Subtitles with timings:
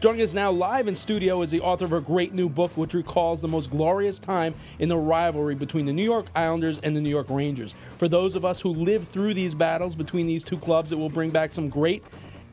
[0.00, 2.94] Joining us now live in studio is the author of a great new book which
[2.94, 7.00] recalls the most glorious time in the rivalry between the New York Islanders and the
[7.00, 7.74] New York Rangers.
[7.96, 11.08] For those of us who lived through these battles between these two clubs, it will
[11.08, 12.04] bring back some great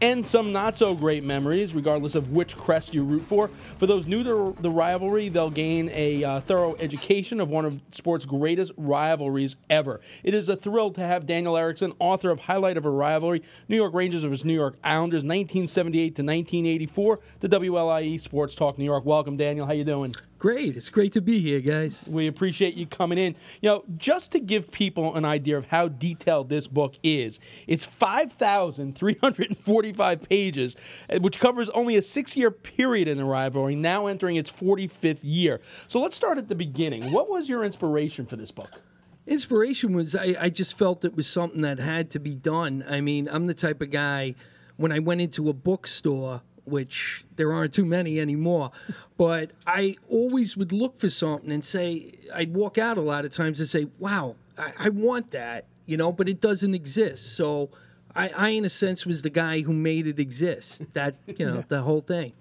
[0.02, 3.50] and some not so great memories, regardless of which crest you root for.
[3.78, 7.82] For those new to the rivalry, they'll gain a uh, thorough education of one of
[7.92, 10.02] sports' greatest rivalries ever.
[10.24, 13.76] It is a thrill to have Daniel Erickson, author of Highlight of a Rivalry, New
[13.76, 19.06] York Rangers versus New York Islanders, 1978 to 1984, the WLIE Sports Talk New York.
[19.06, 19.66] Welcome, Daniel.
[19.66, 20.14] How you doing?
[20.38, 20.76] Great.
[20.76, 22.02] It's great to be here, guys.
[22.06, 23.38] We appreciate you coming in.
[23.62, 27.86] You know, just to give people an idea of how detailed this book is, it's
[27.86, 30.76] 5,345 pages,
[31.10, 35.22] eh, which covers only a six year period in the rivalry, now entering its 45th
[35.24, 35.62] year.
[35.88, 37.14] So let's start at the beginning.
[37.14, 38.82] What was your inspiration for this book?
[39.26, 42.84] Inspiration was I, I just felt it was something that had to be done.
[42.90, 44.36] I mean, I'm the type of guy
[44.76, 48.72] when I went into a bookstore, which there aren't too many anymore,
[49.18, 53.32] but I always would look for something and say, I'd walk out a lot of
[53.32, 57.36] times and say, wow, I, I want that, you know, but it doesn't exist.
[57.36, 57.70] So
[58.16, 60.82] I, I, in a sense, was the guy who made it exist.
[60.94, 62.34] That, you know, the whole thing.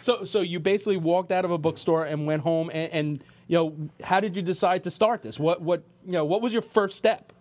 [0.00, 3.56] So, so you basically walked out of a bookstore and went home, and, and you
[3.56, 5.38] know, how did you decide to start this?
[5.38, 7.32] What, what, you know, what was your first step?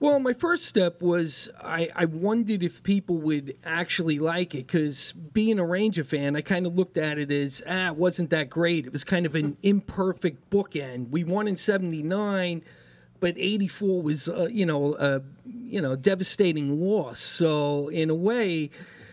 [0.00, 5.12] Well, my first step was I, I wondered if people would actually like it because
[5.12, 8.48] being a Ranger fan, I kind of looked at it as, ah, it wasn't that
[8.48, 8.86] great.
[8.86, 11.10] It was kind of an imperfect bookend.
[11.10, 12.62] We won in 79,
[13.18, 15.22] but 84 was, uh, you know, a
[15.68, 17.18] you know, devastating loss.
[17.18, 18.70] So, in a way,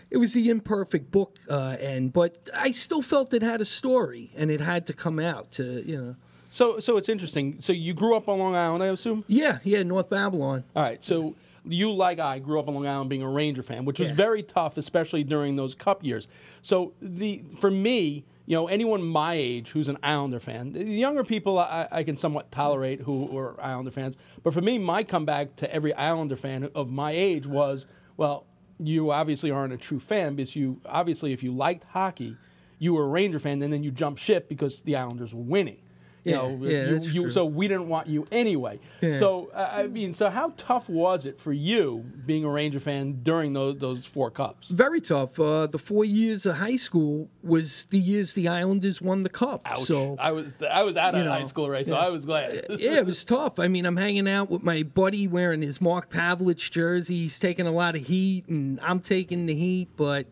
[0.09, 4.31] it was the imperfect book uh, end, but I still felt it had a story
[4.35, 6.15] and it had to come out to, you know.
[6.55, 7.59] So, so it's interesting.
[7.59, 9.25] So you grew up on Long Island, I assume.
[9.27, 10.63] Yeah, yeah, North Babylon.
[10.73, 11.03] All right.
[11.03, 11.35] So
[11.65, 14.15] you, like I, grew up on Long Island, being a Ranger fan, which was Yeah.
[14.15, 16.29] very tough, especially during those Cup years.
[16.61, 21.25] So the for me, you know, anyone my age who's an Islander fan, the younger
[21.25, 25.57] people I, I can somewhat tolerate who are Islander fans, but for me, my comeback
[25.57, 27.85] to every Islander fan of my age was,
[28.15, 28.45] well,
[28.79, 32.37] you obviously aren't a true fan because you obviously, if you liked hockey,
[32.79, 35.79] you were a Ranger fan, and then you jumped ship because the Islanders were winning.
[36.25, 38.79] You Yeah, know, yeah, you, you, so we didn't want you anyway.
[38.99, 39.17] Yeah.
[39.19, 43.19] So uh, I mean, so how tough was it for you being a Ranger fan
[43.23, 44.69] during those those four cups?
[44.69, 45.39] Very tough.
[45.39, 49.67] Uh, the four years of high school was the years the Islanders won the cup.
[49.77, 51.95] So I was I was out of know, high school race, so.
[51.95, 52.65] I was glad.
[52.71, 53.59] yeah, it was tough.
[53.59, 57.15] I mean, I'm hanging out with my buddy wearing his Mark Pavelich jersey.
[57.23, 59.89] He's taking a lot of heat, and I'm taking the heat.
[59.95, 60.25] But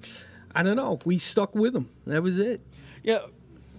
[0.56, 0.98] I don't know.
[1.06, 1.90] We stuck with him.
[2.08, 2.62] That was it.
[3.04, 3.20] yeah.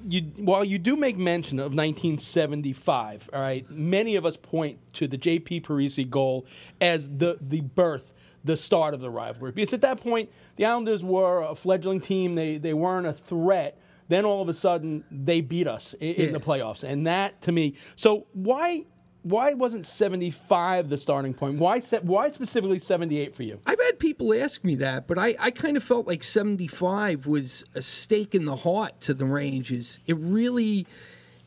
[0.06, 5.06] You, while you do make mention of 1975, all right, many of us point to
[5.08, 5.62] the J.P.
[5.62, 6.46] Parise goal
[6.80, 8.12] as the the birth,
[8.44, 9.52] the start of the rivalry.
[9.52, 13.78] Because at that point, the Islanders were a fledgling team; they they weren't a threat.
[14.08, 16.32] Then all of a sudden, they beat us in, in Yeah.
[16.38, 17.74] the playoffs, and that to me.
[17.96, 18.84] So why
[19.24, 21.58] why wasn't 75 the starting point?
[21.58, 23.58] Why why specifically 78 for you?
[23.66, 27.64] I've had people ask me that, but I, I kind of felt like 75 was
[27.74, 29.98] a stake in the heart to the Rangers.
[30.06, 30.86] It really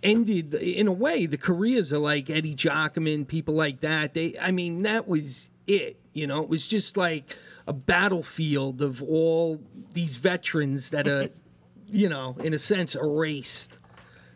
[0.02, 4.16] ended, in a way, the careers of like Eddie Giacomin, people like that.
[4.16, 6.00] They, I mean, that was it.
[6.14, 9.62] You know, it was just like a battlefield of all
[9.94, 11.30] these veterans that are,
[11.88, 13.78] you know, in a sense, erased.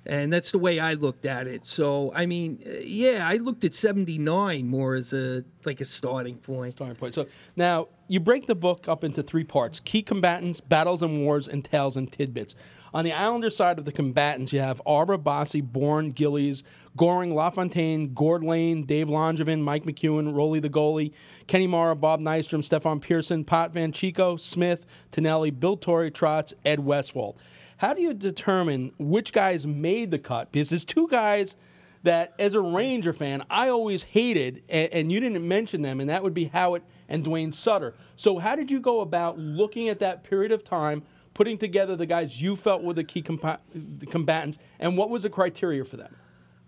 [0.06, 1.66] And that's the way I looked at it.
[1.66, 6.74] So, I mean, yeah, I looked at 79 more as a like a starting point.
[6.74, 7.14] starting point.
[7.14, 11.48] So now you break the book up into three parts: key combatants, battles and wars,
[11.48, 12.56] and tales and tidbits.
[12.94, 16.62] On the Islander side of the combatants, you have Arbour, Bossy, Bourne, Gillies,
[16.98, 21.14] Goring, LaFontaine, Gord Lane, Dave Langevin, Mike McEwen, Rollie the goalie,
[21.48, 26.82] Kenny Morrow, Bob Nystrom, Stefan Persson, Pat Van Chico, Smith, Tonelli, Bill Torrey, Trotz, Ed
[26.82, 27.38] Westfall.
[27.82, 30.52] How do you determine which guys made the cut?
[30.52, 31.56] Because there's two guys
[32.04, 36.08] that, as a Ranger fan, I always hated, and, and you didn't mention them, and
[36.08, 37.96] that would be Howitt and Duane Sutter.
[38.16, 41.02] So, how did you go about looking at that period of time,
[41.34, 45.32] putting together the guys you felt were the key the combatants, and what was the
[45.32, 46.16] criteria for them?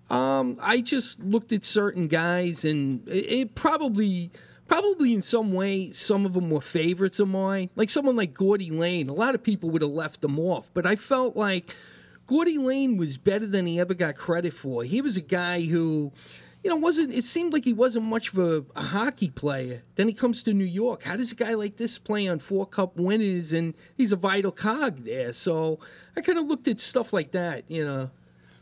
[0.10, 4.31] Um, I just looked at certain guys, and it, it probably,
[4.68, 7.69] probably in some way, some of them were favorites of mine.
[7.75, 10.86] Like someone like Gordy Lane, a lot of people would have left them off, but
[10.86, 11.74] I felt like
[12.27, 14.83] Gordy Lane was better than he ever got credit for.
[14.83, 16.12] He was a guy who,
[16.63, 17.13] you know, wasn't.
[17.13, 19.83] It seemed like he wasn't much of a, a hockey player.
[19.95, 21.04] Then he comes to New York.
[21.04, 24.51] How does a guy like this play on four Cup winners and he's a vital
[24.51, 25.33] cog there?
[25.33, 25.80] So
[26.15, 27.65] I kind of looked at stuff like that.
[27.68, 28.10] You know.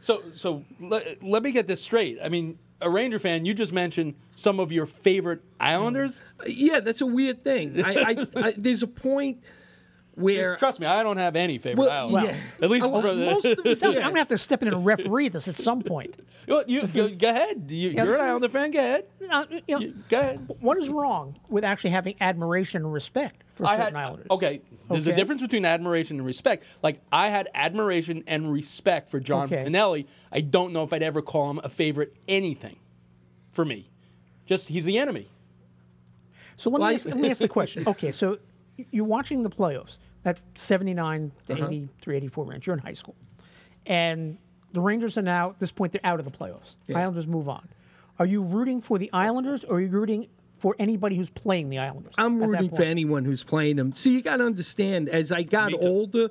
[0.01, 2.18] So, so let, let me get this straight.
[2.24, 6.19] I mean, a Ranger fan, you just mentioned some of your favorite Islanders.
[6.48, 7.83] Yeah, that's a weird thing.
[7.83, 9.44] I, I, I there's a point
[10.16, 12.36] where Trust me, I don't have any favorite Well, Islanders.
[12.36, 12.66] yeah.
[12.66, 14.02] At least Uh, for the, most of the- Sounds- Yeah.
[14.02, 16.16] I'm gonna have to step in and referee this at some point.
[16.48, 17.66] Well, you, go, go ahead.
[17.69, 18.72] You, Yeah, you're this an is- Islander fan.
[18.72, 19.06] Go ahead.
[19.30, 20.50] Uh, you know, You- go ahead.
[20.60, 24.28] what is wrong with actually having admiration and respect for I certain had Islanders?
[24.31, 24.62] okay.
[24.90, 26.66] There's a difference between admiration and respect.
[26.84, 29.63] Like I had admiration and respect for John Okay.
[29.63, 30.08] Tonelli.
[30.31, 32.78] I don't know if I'd ever call him a favorite anything.
[33.52, 33.90] For me,
[34.46, 35.28] just he's the enemy.
[36.58, 37.84] So let me, ask, let me ask the question.
[37.88, 38.40] Okay, so
[38.92, 41.66] you're watching the playoffs, that 79 to Uh-huh.
[41.68, 42.68] 83, 84 range.
[42.68, 43.16] You're in high school.
[43.86, 44.38] And
[44.74, 46.76] the Rangers are now, at this point, they're out of the playoffs.
[46.94, 47.68] Islanders move on.
[48.20, 50.28] Are you rooting for the Islanders or are you rooting
[50.58, 52.14] for anybody who's playing the Islanders?
[52.18, 53.94] I'm rooting for anyone who's playing them.
[53.96, 56.30] See, you got to understand, as I got older,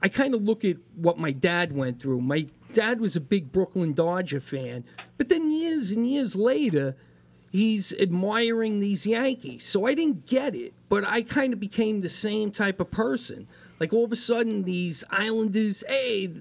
[0.00, 2.20] I kind of look at what my dad went through.
[2.20, 4.84] My dad was a big Brooklyn Dodger fan,
[5.16, 6.94] but then years and years later,
[7.54, 9.64] he's admiring these Yankees.
[9.64, 13.46] So I didn't get it, but I kind of became the same type of person.
[13.78, 16.32] Like all of a sudden, these Islanders, hey,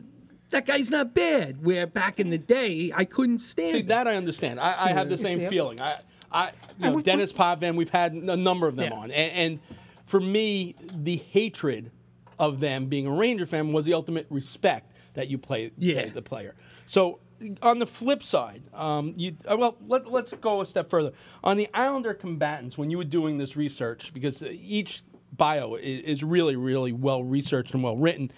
[0.50, 1.64] that guy's not bad.
[1.64, 3.88] Where back in the day, I couldn't stand See, it.
[3.90, 4.60] that I understand.
[4.60, 5.50] I, I have the same Yeah.
[5.50, 5.80] feeling.
[5.80, 6.00] I,
[6.32, 6.48] I,
[6.80, 7.76] you know, we- Dennis Potvin.
[7.76, 8.98] We've had a number of them Yeah.
[8.98, 9.62] on, and, and
[10.06, 11.92] for me, the hatred
[12.40, 16.06] of them being a Ranger fan was the ultimate respect that you play, Yeah.
[16.06, 16.56] pay the player.
[16.88, 17.20] So
[17.62, 21.12] on the flip side, um, you uh, well let, let's go a step further
[21.44, 22.78] on the Islander combatants.
[22.78, 27.84] When you were doing this research, because each bio is, really really well researched and
[27.84, 28.30] well written.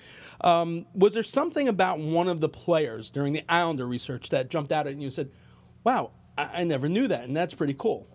[0.42, 4.72] Um, was there something about one of the players during the Islander research that jumped
[4.72, 5.32] out at you and you said,
[5.84, 8.08] "Wow, I, I never knew that," and that's pretty cool.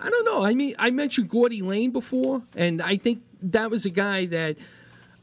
[0.00, 0.44] I don't know.
[0.44, 4.56] I mean, I mentioned Gordy Lane before, and I think that was a guy that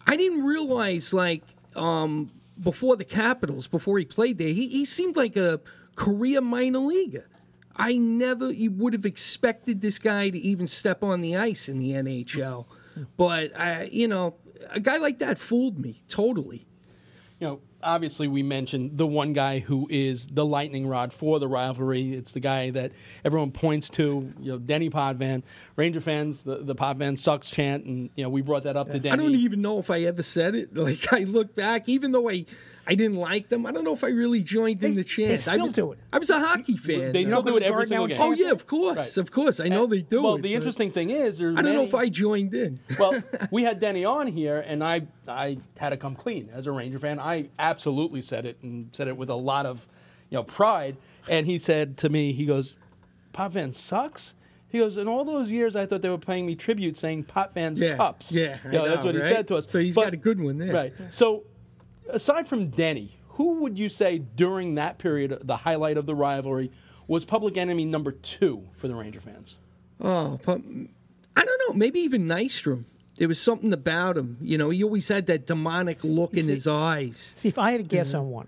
[0.08, 1.44] I didn't realize, like,
[1.76, 5.59] um, before the Capitals, before he played there, he, he seemed like a
[5.95, 7.27] career minor leaguer.
[7.75, 11.77] I never you would have expected this guy to even step on the ice in
[11.77, 12.65] the NHL.
[12.94, 13.03] Hmm.
[13.18, 14.36] But, I, you know,
[14.69, 16.68] a guy like that fooled me totally.
[17.39, 21.48] you know, obviously we mentioned the one guy who is the lightning rod for the
[21.48, 22.13] rivalry.
[22.13, 22.92] It's the guy that
[23.24, 24.33] everyone points to.
[24.39, 25.44] You know, Denny Potvin.
[25.75, 29.00] Ranger fans, the, the Potvin sucks chant, and you know we brought that up to
[29.00, 29.13] Denny.
[29.13, 30.69] I don't even know if I ever said it.
[30.81, 32.45] Like I look back, even though I,
[32.92, 35.28] I didn't like them, I don't know if I really joined in the chant.
[35.30, 36.00] they I still was, do it.
[36.12, 37.12] I was a hockey fan.
[37.14, 38.22] They still do it every single and game.
[38.22, 39.18] Oh yeah, of course, Right.
[39.18, 39.60] of course.
[39.60, 40.42] I know they do Well, it.
[40.42, 42.80] the interesting thing is, I don't know if I joined in.
[43.00, 43.22] well,
[43.52, 47.00] we had Denny on here, and I I had to come clean as a Ranger
[47.00, 47.20] fan.
[47.20, 49.88] I absolutely said it and said it with a lot of
[50.30, 50.98] you know pride.
[51.30, 52.76] And he said to me, he goes,
[53.34, 54.34] "Potvin sucks."
[54.68, 57.82] He goes, in all those years, I thought they were paying me tribute, saying Potvin's
[57.82, 58.32] Yeah, cups.
[58.32, 59.68] yeah, I You know, that's know, what he said to us.
[59.70, 60.74] So he's got a good one there.
[60.74, 60.94] Right.
[61.10, 61.44] So,
[62.09, 66.71] aside from Denny, who would you say during that period, the highlight of the rivalry,
[67.07, 69.56] was public enemy number two for the Ranger fans?
[70.00, 70.62] Oh, but
[71.36, 71.75] I don't know.
[71.75, 72.86] Maybe even Nystrom.
[73.18, 74.38] There was something about him.
[74.42, 77.33] You know, he always had that demonic look in his eyes.
[77.35, 78.47] See, if I had to guess on one,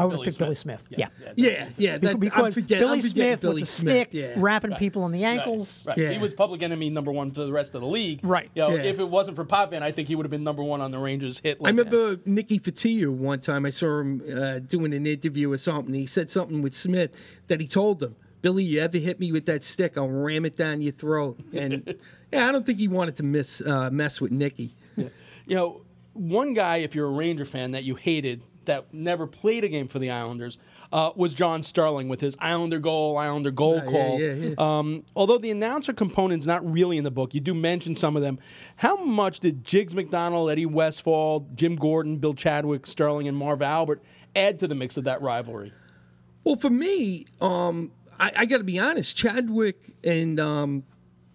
[0.00, 0.84] I would have Billy picked Billy Smith.
[0.86, 0.98] Smith.
[0.98, 1.32] Yeah, Yeah.
[1.36, 1.50] yeah.
[1.50, 1.98] Yeah, yeah.
[1.98, 4.08] That, I'm because Billy I'm Smith Billy with the Smith.
[4.08, 4.34] stick, yeah.
[4.36, 5.82] wrapping people on the ankles.
[5.84, 5.96] Right.
[5.96, 6.04] right.
[6.06, 6.12] Yeah.
[6.12, 8.20] He was public enemy number one to the rest of the league.
[8.22, 8.50] Right.
[8.54, 8.82] You know, Yeah.
[8.82, 10.98] If it wasn't for Potvin, I think he would have been number one on the
[10.98, 11.66] Rangers hit list.
[11.66, 13.66] I remember Nicky Fotiu one time.
[13.66, 15.94] I saw him uh, doing an interview or something.
[15.94, 17.10] He said something with Smith
[17.48, 20.56] that he told him, "Billy, you ever hit me with that stick, I'll ram it
[20.56, 21.94] down your throat." And
[22.32, 24.72] yeah, I don't think he wanted to miss uh, mess with Nicky.
[24.96, 29.64] You know, one guy, if you're a Ranger fan, that you hated that never played
[29.64, 30.56] a game for the Islanders
[30.92, 34.20] uh, was John Sterling with his Islander goal, Islander goal Yeah, call.
[34.20, 34.54] yeah, yeah.
[34.58, 38.22] Um, although the announcer component's not really in the book, you do mention some of
[38.22, 38.38] them.
[38.76, 44.02] How much did Jiggs McDonald, Eddie Westfall, Jim Gordon, Bill Chadwick, Sterling, and Marv Albert
[44.34, 45.72] add to the mix of that rivalry?
[46.44, 49.16] Well, for me, um, I, I got to be honest.
[49.16, 50.84] Chadwick and um,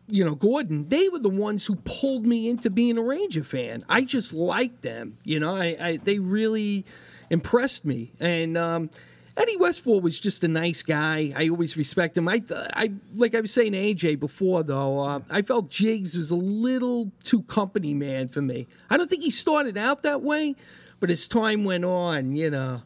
[0.07, 3.83] you know Gordon, they were the ones who pulled me into being a Ranger fan.
[3.87, 5.17] I just liked them.
[5.23, 6.85] You know, I, I they really
[7.29, 8.11] impressed me.
[8.19, 8.89] And um,
[9.37, 11.33] Eddie Westfall was just a nice guy.
[11.35, 12.27] I always respect him.
[12.27, 12.41] I,
[12.73, 14.99] I like I was saying to AJ before though.
[14.99, 18.67] Uh, I felt Jiggs was a little too company man for me.
[18.89, 20.55] I don't think he started out that way,
[20.99, 22.81] but as time went on, you know.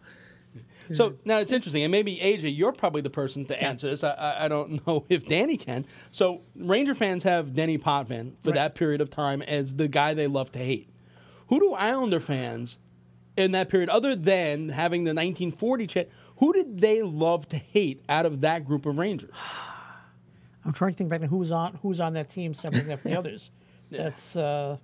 [0.91, 4.03] So now it's interesting, and maybe AJ, you're probably the person to answer this.
[4.03, 5.85] I, I, don't know if Danny can.
[6.11, 8.55] So Ranger fans have Denny Potvin for Right.
[8.55, 10.89] that period of time as the guy they love to hate.
[11.49, 12.79] Who do Islander fans
[13.39, 18.01] in that period, other than having the 1940 chant, who did they love to hate
[18.09, 19.31] out of that group of Rangers?
[20.65, 23.17] I'm trying to think back to who's on who's on that team separating from the
[23.17, 23.49] others.
[23.91, 24.77] That's uh,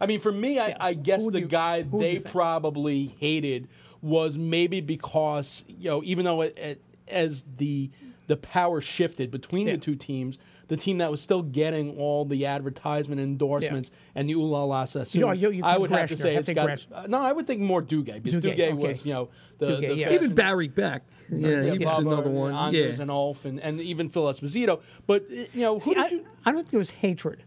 [0.00, 3.68] I mean, for me, I, I guess the you- guy they probably hated
[4.02, 7.90] was maybe because you know, even though it, it, as the
[8.26, 9.74] the power shifted between Yeah.
[9.74, 10.38] the two teams,
[10.68, 14.84] the team that was still getting all the advertisement endorsements and the ooh la la
[14.86, 16.68] Sassoon, You- you- you I think would have to say have it's to got.
[16.70, 16.86] Greschner.
[17.04, 18.88] uh, no, I would think more Duguay because Duguay, Duguay okay.
[18.88, 19.28] was you know
[19.58, 20.12] the, Duguay, the yeah.
[20.12, 21.02] Even Barry Beck.
[21.30, 22.54] Yeah, he was Bubba another and one.
[22.54, 23.02] Anders Yeah.
[23.02, 24.80] and Ulf and, and even Phil Esposito.
[25.06, 26.26] But you know, who see, did I, you?
[26.46, 27.42] I don't think there was hatred.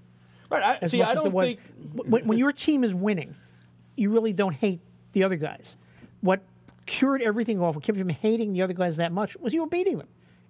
[0.49, 1.47] Right, I, as see, much I don't was.
[1.47, 1.59] think.
[2.05, 3.35] when, when your team is winning,
[3.97, 4.79] you really don't hate
[5.13, 5.75] the other guys.
[6.21, 6.41] What
[6.85, 9.61] cured everything off, what kept you from hating the other guys that much, was you
[9.61, 10.07] were beating them.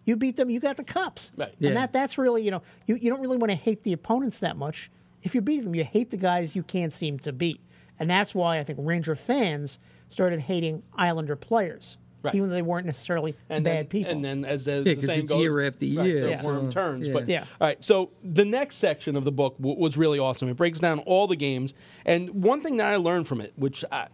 [0.08, 1.32] You beat them, you got the cups.
[1.38, 1.54] Right.
[1.60, 1.68] Yeah.
[1.68, 4.40] And that that's really, you know, you, you don't really want to hate the opponents
[4.40, 4.90] that much.
[5.22, 7.60] If you beat them, you hate the guys you can't seem to beat.
[8.00, 9.78] And that's why I think Ranger fans
[10.10, 11.98] started hating Islander players.
[12.24, 12.34] Right.
[12.36, 14.12] Even though they weren't necessarily and bad then, people.
[14.12, 16.44] And then as, as Yeah, the 'cause saying it's goes, year after right, year, the
[16.46, 17.06] worm turns.
[17.08, 17.14] yeah.
[17.14, 17.42] But Yeah.
[17.62, 20.50] all right, so the next section of the book w- was really awesome.
[20.50, 21.74] It breaks down all the games,
[22.06, 24.08] and one thing that I learned from it, which I,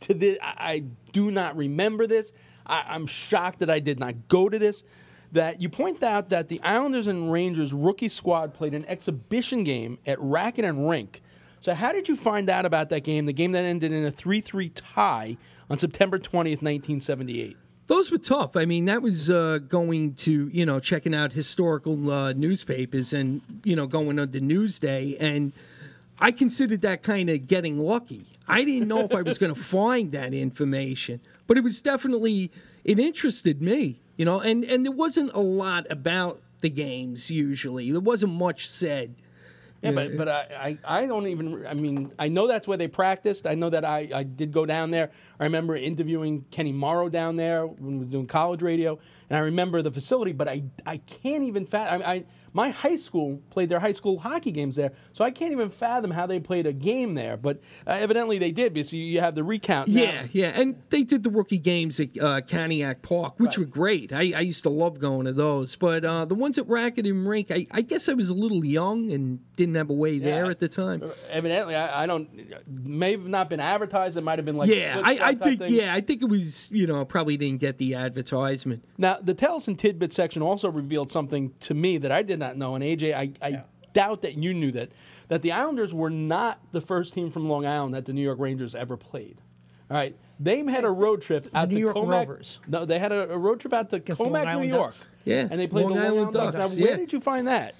[0.00, 0.78] to this I, I
[1.12, 2.32] do not remember this.
[2.66, 4.84] I, I'm shocked that I did not go to this.
[5.32, 9.98] That you point out that the Islanders and Rangers rookie squad played an exhibition game
[10.06, 11.22] at Racket and Rink.
[11.60, 13.24] So how did you find out about that game?
[13.24, 15.36] The game that ended in a 3-3 tie
[15.70, 17.56] on September 20th, 1978.
[17.86, 18.56] Those were tough.
[18.56, 23.42] I mean, that was uh, going to, you know, checking out historical uh, newspapers and,
[23.64, 25.16] you know, going under Newsday.
[25.20, 25.52] And
[26.18, 28.26] I considered that kind of getting lucky.
[28.48, 32.50] I didn't know if I was going to find that information, but it was definitely,
[32.84, 37.90] it interested me, you know, and, and there wasn't a lot about the games usually.
[37.90, 39.16] There wasn't much said.
[39.82, 42.86] Yeah, but but I, I, I don't even I mean I know that's where they
[42.86, 43.48] practiced.
[43.48, 45.10] I know that I, I did go down there.
[45.40, 49.00] I remember interviewing Kenny Morrow down there when we were doing college radio,
[49.32, 50.32] and I remember the facility.
[50.32, 52.02] But I I can't even fathom.
[52.04, 52.24] I, I
[52.54, 56.10] my high school played their high school hockey games there, so I can't even fathom
[56.10, 57.38] how they played a game there.
[57.38, 59.88] But uh, evidently they did because you, you have the recount.
[59.88, 60.02] now.
[60.02, 63.58] Yeah, yeah, and they did the rookie games at uh, Cantiague Park, which Right.
[63.60, 64.12] were great.
[64.12, 67.26] I, I used to love going to those, but uh, the ones at Racket and
[67.26, 70.44] Rink, I, I guess I was a little young and didn't have a way there
[70.50, 71.02] at the time.
[71.30, 72.28] Evidently, I, I don't.
[72.68, 74.18] May have not been advertised.
[74.18, 75.72] It might have been like Yeah, I think thing.
[75.72, 78.84] yeah, I think it was you know probably didn't get the advertisement.
[78.98, 82.56] Now, the Tales and Tidbits section also revealed something to me that I did not
[82.56, 82.74] know.
[82.74, 84.90] And AJ, I, I doubt that you knew that,
[85.28, 88.38] that the Islanders were not the first team from Long Island that the New York
[88.38, 89.40] Rangers ever played.
[89.90, 90.16] All right.
[90.40, 92.08] They had a road trip out New to York Commack.
[92.26, 92.58] Rovers.
[92.66, 94.92] No, they had a, a road trip out to the Long Commack, New York.
[94.92, 95.06] Ducks.
[95.24, 96.56] Yeah, And they played Long the Long Island Island Ducks.
[96.56, 96.96] Ducks, Now, where yeah.
[96.96, 97.74] did you find that?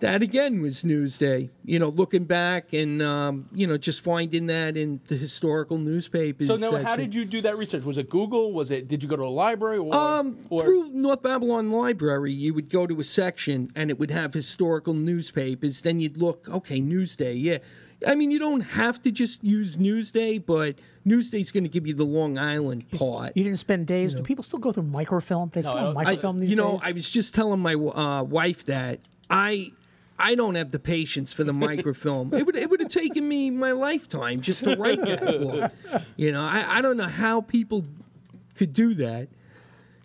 [0.00, 1.48] That again was Newsday.
[1.64, 6.48] You know, looking back and um, you know just finding that in the historical newspapers.
[6.48, 7.82] So now, how did you do that research?
[7.84, 8.52] Was it Google?
[8.52, 8.88] Was it?
[8.88, 9.78] Did you go to a library?
[9.78, 13.98] Or, Um, or through North Babylon Library, you would go to a section and it
[13.98, 15.80] would have historical newspapers.
[15.80, 17.58] Then you'd look, okay, Newsday, yeah.
[18.06, 21.94] I mean, you don't have to just use Newsday, but Newsday's going to give you
[21.94, 23.32] the Long Island part.
[23.34, 24.14] you didn't spend days.
[24.14, 25.50] Do people still go through microfilm?
[25.54, 26.50] They still I I- microfilm these days.
[26.50, 26.80] you know, days.
[26.82, 29.00] I was just telling my uh, wife that
[29.30, 29.72] I
[30.18, 32.32] I don't have the patience for the microfilm.
[32.34, 35.72] it would it would have taken me my lifetime just to write that book.
[36.16, 37.84] You know, I, I don't know how people
[38.54, 39.28] could do that.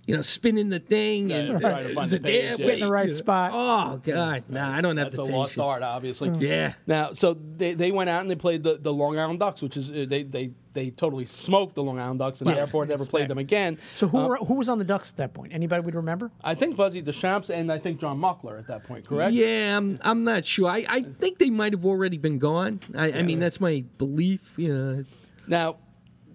[0.08, 2.74] You know, spinning the thing and trying to find is the it page, yeah.
[2.74, 3.52] In the right spot.
[3.54, 5.42] Oh God, nah, I don't have that's the patience.
[5.42, 6.32] That's a lost art, obviously.
[6.40, 6.74] Yeah.
[6.88, 9.78] Now, so they, they went out and they played the, the Long Island Ducks, which
[9.78, 12.56] is uh, they they they totally smoked the Long Island Ducks, and Yeah.
[12.56, 13.78] therefore never played them again.
[13.98, 15.54] so who Uh, were, who was on the Ducks at that point?
[15.54, 16.32] Anybody would remember?
[16.44, 19.34] I think Buzzy Deschamps and I think John Muckler at that point, correct?
[19.34, 20.68] Yeah, I'm, I'm not sure.
[20.68, 22.80] I, I think they might have already been gone.
[22.96, 24.54] I, I mean, that's my belief.
[24.58, 25.04] You know,
[25.48, 25.76] Now,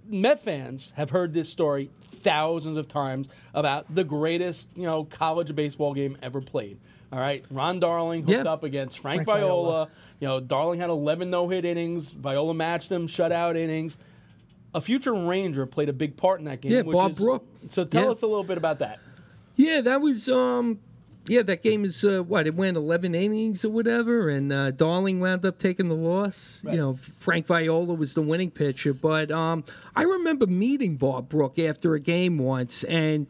[0.09, 1.91] Met fans have heard this story
[2.23, 6.79] thousands of times about the greatest, you know, college baseball game ever played.
[7.13, 8.53] All right, Ron Darling hooked Yeah.
[8.53, 9.63] up against Frank, Frank Viola.
[9.63, 9.89] Viola.
[10.21, 12.11] You know, Darling had 11 no-hit innings.
[12.11, 13.97] Viola matched him, shutout innings.
[14.77, 16.73] A future Ranger played a big part in that game.
[16.73, 17.47] Yeah, which Bob is- Brooke.
[17.71, 18.11] So tell Yeah.
[18.11, 19.01] us a little bit about that.
[19.57, 20.79] Yeah, that was um
[21.29, 25.19] yeah, that game is uh, what it went eleven innings or whatever, and uh, Darling
[25.19, 26.63] wound up taking the loss.
[26.71, 29.65] You know, Frank Viola was the winning pitcher, but um,
[29.97, 33.27] I remember meeting Bob Brooke after a game once, and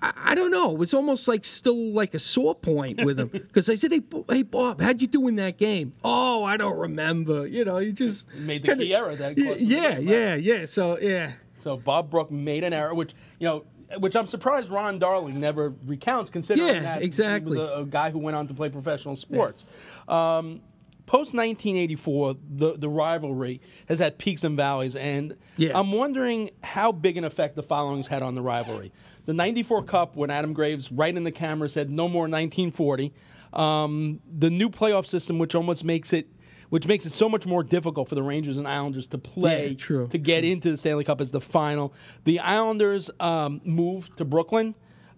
[0.00, 3.68] I, don't know, it was almost like still like a sore point with him because
[3.68, 7.46] I said, "Hey, hey, Bob, how'd you do in that game?" Oh, I don't remember.
[7.46, 9.88] You know, he just Made the kinda- key error that Yeah, cost him the yeah,
[9.94, 10.02] right?
[10.02, 10.66] yeah, yeah.
[10.66, 11.32] So yeah.
[11.58, 13.64] So Bob Brooke made an error, which you know,
[13.98, 17.54] which I'm surprised Ron Darling never recounts, considering Yeah, that exactly.
[17.56, 19.64] he was a, a guy who went on to play professional sports.
[20.06, 20.60] Um,
[21.06, 25.76] post 1984, the the rivalry has had peaks and valleys, and Yeah.
[25.78, 28.92] I'm wondering how big an effect the following's had on the rivalry.
[29.28, 33.12] The '94 Cup, when Adam Graves, right in the camera, said no more 1940.
[33.52, 36.28] Um, the new playoff system, which almost makes it.
[36.70, 39.74] Which makes it so much more difficult for the Rangers and Islanders to play Yeah,
[39.76, 40.06] true.
[40.08, 41.92] to get into the Stanley Cup as the final.
[42.24, 44.74] The Islanders um, moved to Brooklyn.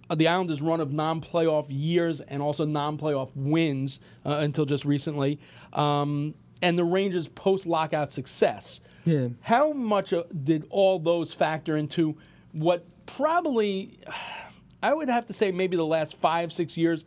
[0.08, 5.38] Uh, the Islanders' run of non-playoff years and also non-playoff wins uh, until just recently,
[5.72, 8.80] um, and the Rangers' post-lockout success.
[9.04, 9.28] Yeah.
[9.40, 12.16] How much uh, did all those factor into
[12.52, 12.86] what
[13.16, 13.92] probably,
[14.82, 17.04] I would have to say, maybe the last five, six years,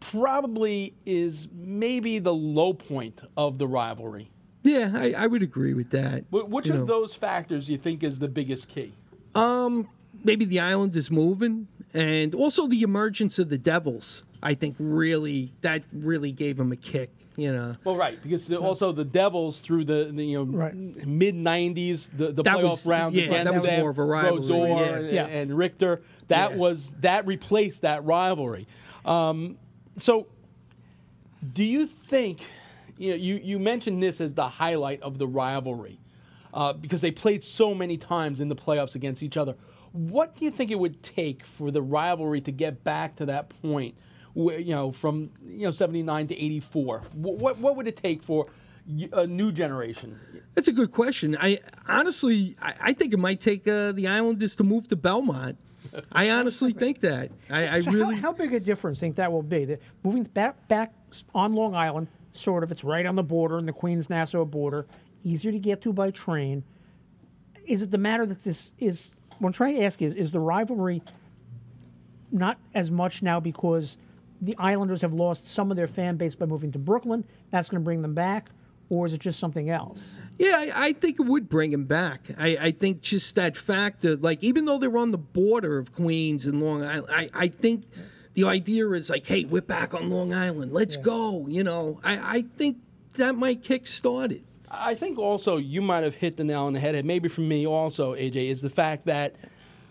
[0.00, 4.30] probably is maybe the low point of the rivalry.
[4.62, 6.24] Yeah, I, I would agree with that.
[6.30, 8.94] Wh- Which You of know, those factors do you think is the biggest key?
[9.34, 9.88] Um,
[10.22, 14.24] maybe the island is moving, and also the emergence of the Devils.
[14.44, 17.10] I think really that really gave them a kick.
[17.36, 20.72] You know, Well, right, because the, also the Devils through the, the you know Right.
[20.72, 23.98] mid '90s, the, the That playoff was- rounds yeah, against that was them, more of
[23.98, 24.94] a rivalry, Brodeur yeah.
[24.94, 25.26] and, Yeah.
[25.26, 26.56] and Richter, that Yeah.
[26.58, 28.68] was that replaced that rivalry.
[29.04, 29.58] Um,
[29.98, 30.28] so,
[31.52, 32.46] do you think
[32.98, 35.98] you know you you mentioned this as the highlight of the rivalry
[36.52, 39.56] uh, because they played so many times in the playoffs against each other?
[39.92, 43.48] What do you think it would take for the rivalry to get back to that
[43.62, 43.96] point?
[44.34, 47.02] Where, you know, from you know seventy nine to eighty four.
[47.12, 48.46] What, what what would it take for
[49.12, 50.18] a new generation?
[50.54, 51.36] that's a good question.
[51.40, 55.58] I honestly, I, I think it might take uh, the Islanders to move to Belmont.
[56.12, 57.30] I honestly think that.
[57.50, 58.16] I, I So really.
[58.16, 59.64] how, how big a difference do you think that will be?
[59.64, 60.92] That moving back back
[61.34, 64.86] on Long Island, sort of, it's right on the border, in the Queens Nassau border,
[65.24, 66.62] easier to get to by train.
[67.66, 69.12] Is it the matter that this is?
[69.38, 71.02] What I'm trying to ask is: Is the rivalry
[72.30, 73.96] not as much now because
[74.44, 77.24] the Islanders have lost some of their fan base by moving to Brooklyn?
[77.50, 78.50] That's going to bring them back,
[78.90, 80.14] or is it just something else?
[80.38, 82.28] Yeah, I, I think it would bring him back.
[82.38, 85.92] I, I think just that fact of like, even though they're on the border of
[85.92, 87.84] Queens and Long Island, I, I think
[88.34, 90.72] the idea is like, hey, we're back on Long Island.
[90.72, 91.46] Let's go.
[91.48, 92.78] You know, I, I think
[93.14, 94.42] that might kickstart it.
[94.70, 97.42] I think also you might have hit the nail on the head, and maybe for
[97.42, 99.36] me also, AJ, is the fact that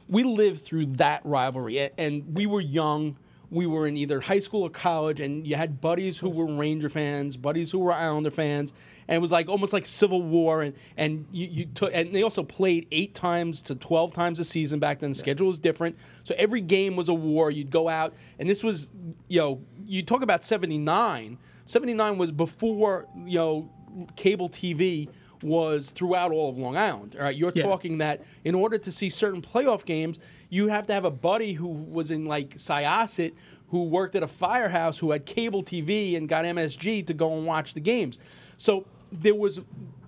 [0.09, 3.15] we lived through that rivalry, and we were young.
[3.53, 6.89] We were in either high school or college, and you had buddies who were Ranger
[6.89, 8.73] fans, buddies who were Islander fans,
[9.07, 10.63] and it was like almost like Civil War.
[10.63, 14.43] And and you, you took, and they also played eight times to twelve times a
[14.43, 15.11] season back then.
[15.11, 17.51] The schedule was different, so every game was a war.
[17.51, 18.89] You'd go out, and this was,
[19.27, 21.37] you know, you talk about seventy nine.
[21.65, 23.69] Seventy nine was before you know
[24.15, 25.09] cable TV
[25.43, 27.15] was throughout all of Long Island.
[27.17, 27.63] All right, you're Yeah.
[27.63, 31.53] talking that in order to see certain playoff games, you have to have a buddy
[31.53, 33.33] who was in like Syosset,
[33.67, 37.45] who worked at a firehouse, who had cable TV and got MSG to go and
[37.45, 38.19] watch the games.
[38.57, 39.59] So there was,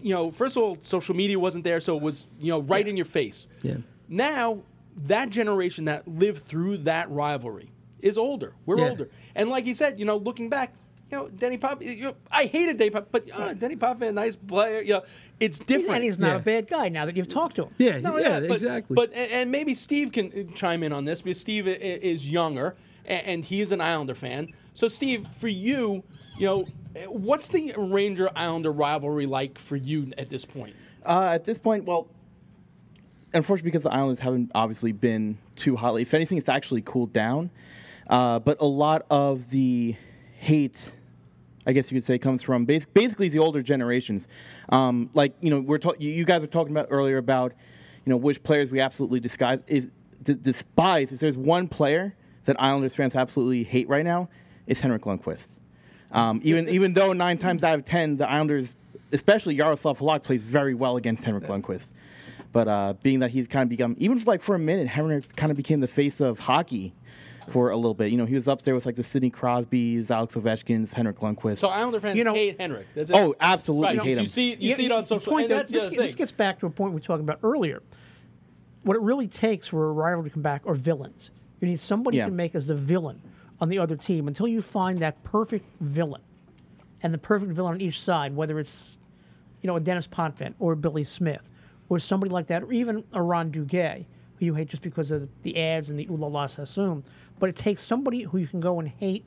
[0.02, 2.88] you know, first of all, social media wasn't there, so it was you know right
[2.88, 3.48] in your face.
[3.64, 3.78] Yeah.
[4.08, 4.60] Now
[5.08, 7.72] that generation that lived through that rivalry
[8.02, 8.54] is older.
[8.66, 8.90] We're Yeah.
[8.92, 10.74] older, and like you said, you know, looking back,
[11.16, 11.82] you know, Denny Pop.
[11.82, 14.82] You know, I hated Denny Pop, but uh, Denny Pop, a nice player.
[14.82, 15.04] You know,
[15.40, 15.96] it's different.
[15.96, 16.36] And he's not Yeah.
[16.36, 17.74] a bad guy now that you've talked to him.
[17.78, 18.96] Yeah, No, yeah, but, exactly.
[18.96, 21.74] But and, and maybe Steve can uh, chime in on this because Steve i- i-
[21.74, 22.76] is younger
[23.06, 24.50] and, and he is an Islander fan.
[24.74, 26.04] So Steve, for you,
[26.38, 30.76] you know, uh, what's the Ranger Islander rivalry like for you at this point?
[31.06, 32.08] Uh, at this point, well,
[33.34, 36.02] unfortunately, because the islands haven't obviously been too hotly.
[36.02, 37.52] If anything, it's actually cooled down.
[38.10, 39.96] Uh, but a lot of the
[40.38, 40.92] hate,
[41.66, 44.28] I guess you could say, comes from bas- basically the older generations.
[44.70, 47.54] Um, like you know, we're ta- you guys were talking about earlier about
[48.06, 51.12] you know which players we absolutely disguise is d- despise.
[51.12, 54.30] If there's one player that Islanders fans absolutely hate right now,
[54.68, 55.48] it's Henrik Lundqvist.
[56.12, 58.76] Um, even even though nine times out of ten the Islanders,
[59.12, 61.92] especially Yaroslav Halak, plays very well against Henrik Lundqvist.
[62.52, 65.36] But uh, being that he's kind of become even for like for a minute, Henrik
[65.36, 66.94] kind of became the face of hockey
[67.50, 68.12] for a little bit.
[68.12, 71.60] You know, he was up there with like the Sidney Crosby's, Alex Ovechkin's, Henrik Lundqvist.
[71.60, 72.88] So Islander fans You know- hate Henrik.
[72.96, 73.16] That's it.
[73.16, 74.06] oh, absolutely right.
[74.06, 74.24] hate so him.
[74.24, 75.32] you see, you Yeah, see it on social.
[75.32, 76.06] point And that- that's the this, other get- thing.
[76.08, 77.82] this gets back to a point we were talking about earlier.
[78.84, 81.32] What it really takes for a rival to come back are villains.
[81.60, 82.26] You need somebody Yeah.
[82.26, 83.22] to make as the villain
[83.60, 86.22] on the other team until you find that perfect villain
[87.02, 88.98] and the perfect villain on each side, whether it's
[89.62, 91.50] you know a Dennis Potvin or Billy Smith
[91.90, 94.06] or somebody like that, or even a Ron Duguay,
[94.38, 97.04] who you hate just because of the ads and the ooh la la sassoon.
[97.40, 99.26] But it takes somebody who you can go and hate,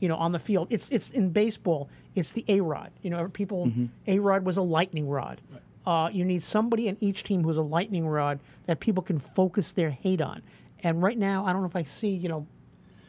[0.00, 0.68] you know, on the field.
[0.70, 1.88] It's it's in baseball.
[2.14, 2.90] It's the A Rod.
[3.02, 3.70] You know, people.
[4.06, 5.40] A Rod was a lightning rod.
[5.86, 9.72] Uh, you need somebody in each team who's a lightning rod that people can focus
[9.72, 10.42] their hate on.
[10.82, 12.46] And right now, I don't know if I see, you know,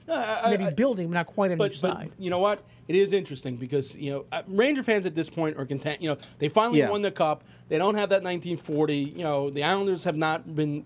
[0.07, 2.12] maybe building, but not quite on But, each but side.
[2.17, 2.63] you know what?
[2.88, 6.01] It is interesting because you know uh, Ranger fans at this point are content.
[6.01, 6.89] You know they finally Yeah.
[6.89, 7.43] won the cup.
[7.67, 8.95] They don't have that 1940.
[8.97, 10.85] You know the Islanders have not been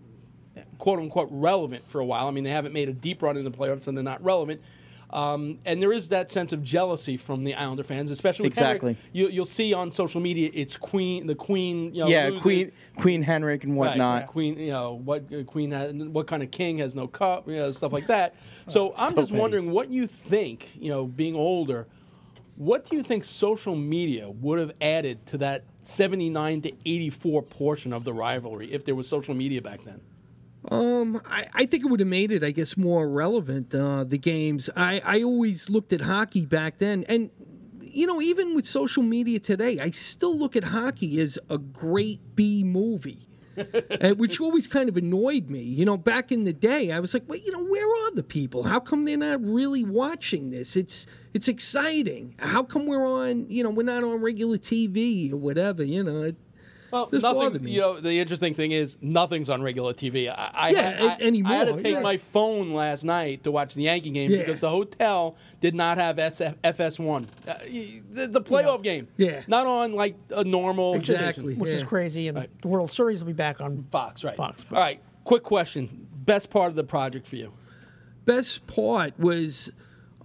[0.84, 2.28] quote unquote relevant for a while.
[2.28, 4.60] I mean they haven't made a deep run in the playoffs and they're not relevant.
[5.12, 8.84] Um, and there is that sense of jealousy from the Islander fans, especially with Henrik.
[8.84, 8.98] Exactly.
[9.14, 11.94] You, you'll see on social media, it's Queen, the Queen.
[11.94, 14.26] You know, yeah, losing- Queen Queen Henrik and Right, whatnot.
[14.28, 17.56] Queen, you know, what uh, Queen has, what kind of king has no cup, you
[17.56, 18.36] know, stuff like that.
[18.68, 19.42] So I'm So just petty.
[19.42, 21.88] wondering what you think, you know, being older,
[22.58, 27.94] what do you think social media would have added to that 79 to 84 portion
[27.94, 30.02] of the rivalry if there was social media back then?
[30.70, 33.74] Um, I, I think it would have made it, I guess, more relevant.
[33.74, 34.70] Uh, the games.
[34.76, 37.30] I, I always looked at hockey back then, and
[37.82, 42.36] you know, even with social media today, I still look at hockey as a great
[42.36, 43.28] B movie.
[44.02, 45.62] uh, which always kind of annoyed me.
[45.62, 48.24] You know, back in the day, I was like, "Well, you know, where are the
[48.24, 48.64] people?
[48.64, 50.76] How come they're not really watching this?
[50.76, 52.36] It's it's exciting.
[52.40, 53.50] How come we're on?
[53.50, 55.84] You know, we're not on regular TV or whatever.
[55.84, 56.36] You know, it,
[56.94, 57.64] Well, Just bothered nothing.
[57.66, 57.72] me.
[57.72, 60.30] You know, the interesting thing is nothing's on regular TV.
[60.30, 62.02] I, I, Yeah, had, a- I, anymore, I had to take yeah.
[62.02, 64.38] my phone last night to watch the Yankee game Yeah.
[64.38, 67.54] because the hotel did not have SF, FS1, uh,
[68.12, 69.08] the, the playoff game.
[69.18, 69.42] Yeah.
[69.48, 71.56] not on like a normal Exactly.
[71.56, 72.28] which is crazy.
[72.28, 74.38] And the World Series will be back on Fox, right?
[74.38, 74.64] Fox.
[74.72, 75.02] All right.
[75.24, 77.54] Quick question: Best part of the project for you?
[78.26, 79.72] best part was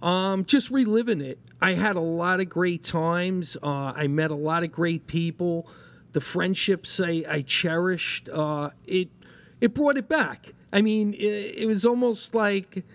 [0.01, 1.37] um, just reliving it.
[1.61, 3.57] I had a lot of great times.
[3.61, 5.67] Uh, I met a lot of great people.
[6.11, 8.29] The friendships I, I cherished.
[8.31, 9.09] Uh, it
[9.61, 10.53] it brought it back.
[10.71, 11.17] I mean, it,
[11.61, 12.85] it was almost like it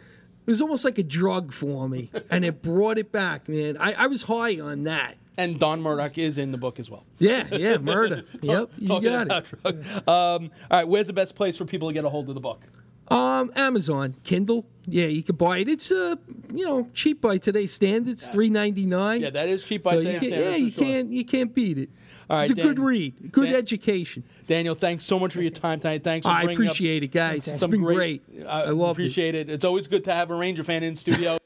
[0.47, 3.77] was almost like a drug for me, and it brought it back, man.
[3.79, 5.17] I, I was high on that.
[5.37, 7.05] And Don Murdoch is in the book as well.
[7.19, 8.23] Yeah, yeah, murder.
[8.41, 9.45] yep, you Talking got it.
[9.63, 10.87] drug- Um, all right.
[10.89, 12.63] Where's the best place for people to get a hold of the book?
[13.09, 14.65] Um, Amazon Kindle.
[14.87, 15.69] Yeah, you can buy it.
[15.69, 16.15] It's uh,
[16.53, 19.23] you know, cheap by today's standards, three ninety nine.
[19.23, 20.85] Yeah, that is cheap by So today's can, standards, yeah, you sure.
[20.85, 21.91] can't you can't beat it.
[22.35, 24.25] All right, it's a good read, good Dan- education.
[24.47, 26.03] Daniel, thanks so much for your time tonight.
[26.03, 27.47] Thanks for I bringing up appreciate it, guys.
[27.49, 28.23] It's some been great.
[28.35, 28.47] great.
[28.47, 29.03] I I love it.
[29.03, 29.49] appreciate it.
[29.49, 31.39] It's always good to have a Ranger fan in studio.